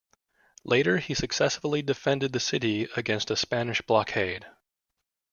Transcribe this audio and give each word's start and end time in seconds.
Later, 0.63 0.97
he 0.97 1.13
successfully 1.13 1.83
defended 1.83 2.33
the 2.33 2.39
city 2.39 2.87
against 2.97 3.29
a 3.29 3.35
Spanish 3.35 3.83
blockade. 3.83 4.47